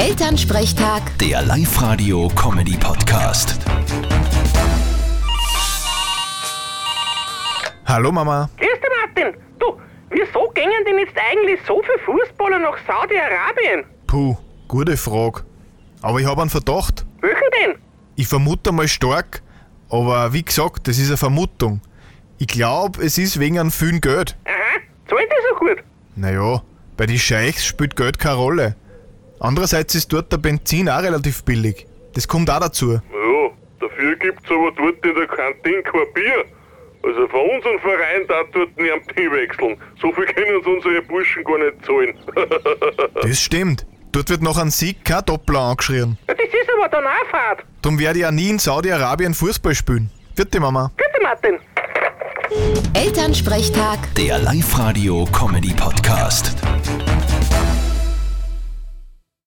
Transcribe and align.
Elternsprechtag, 0.00 1.02
Der 1.18 1.42
Live-Radio-Comedy-Podcast. 1.42 3.58
Hallo 7.84 8.10
Mama. 8.10 8.48
Grüß 8.56 8.80
dich, 8.80 8.90
Martin. 9.04 9.34
Du, 9.58 9.78
wieso 10.08 10.48
gingen 10.54 10.82
denn 10.86 10.96
jetzt 11.00 11.12
eigentlich 11.30 11.60
so 11.66 11.82
viele 11.82 11.98
Fußballer 11.98 12.60
nach 12.60 12.78
Saudi-Arabien? 12.86 13.84
Puh, 14.06 14.38
gute 14.68 14.96
Frage. 14.96 15.42
Aber 16.00 16.18
ich 16.18 16.26
habe 16.26 16.40
einen 16.40 16.48
Verdacht. 16.48 17.04
Welchen 17.20 17.50
denn? 17.62 17.74
Ich 18.16 18.26
vermute 18.26 18.72
mal 18.72 18.88
stark, 18.88 19.42
aber 19.90 20.32
wie 20.32 20.42
gesagt, 20.42 20.88
das 20.88 20.96
ist 20.96 21.08
eine 21.08 21.18
Vermutung. 21.18 21.82
Ich 22.38 22.46
glaube, 22.46 23.04
es 23.04 23.18
ist 23.18 23.38
wegen 23.38 23.58
einem 23.58 23.70
vielen 23.70 24.00
Geld. 24.00 24.34
Aha, 24.46 24.78
zahlt 25.10 25.30
die 25.30 25.36
so 25.50 25.56
gut? 25.58 25.76
Naja, 26.16 26.62
bei 26.96 27.04
den 27.04 27.18
Scheichs 27.18 27.66
spielt 27.66 27.96
Geld 27.96 28.18
keine 28.18 28.36
Rolle. 28.36 28.76
Andererseits 29.40 29.94
ist 29.94 30.12
dort 30.12 30.30
der 30.30 30.36
Benzin 30.38 30.88
auch 30.88 31.02
relativ 31.02 31.42
billig. 31.44 31.86
Das 32.14 32.28
kommt 32.28 32.48
auch 32.50 32.60
dazu. 32.60 32.92
Ja, 32.92 33.00
dafür 33.80 34.16
gibt's 34.16 34.48
aber 34.50 34.70
dort 34.76 35.04
in 35.04 35.14
der 35.14 35.26
Kantine 35.26 35.82
kein 35.82 36.12
Bier. 36.14 36.44
Also 37.02 37.26
von 37.28 37.40
unserem 37.56 37.80
Verein 37.80 38.26
da 38.28 38.42
dort 38.52 38.76
niemand 38.78 39.10
hinwechseln. 39.14 39.78
So 40.02 40.12
viel 40.12 40.26
können 40.26 40.56
uns 40.56 40.66
unsere 40.66 41.00
Burschen 41.02 41.42
gar 41.44 41.56
nicht 41.58 41.82
zahlen. 41.86 42.14
Das 43.22 43.40
stimmt. 43.40 43.86
Dort 44.12 44.28
wird 44.28 44.42
nach 44.42 44.58
einem 44.58 44.70
Sieg 44.70 45.02
kein 45.04 45.24
Doppler 45.24 45.60
angeschrien. 45.60 46.18
Ja, 46.28 46.34
das 46.34 46.44
ist 46.46 46.68
aber 46.76 46.88
dann 46.88 47.04
auch 47.04 47.30
Fahrt. 47.30 47.64
Darum 47.80 47.96
werde 47.98 48.18
ich 48.18 48.26
auch 48.26 48.30
nie 48.32 48.50
in 48.50 48.58
Saudi-Arabien 48.58 49.32
Fußball 49.34 49.74
spielen. 49.74 50.10
Vierte 50.34 50.60
Mama. 50.60 50.90
Bitte, 50.96 51.22
Martin. 51.22 51.58
Elternsprechtag. 52.94 53.98
Der 54.16 54.38
Live-Radio-Comedy-Podcast. 54.40 56.56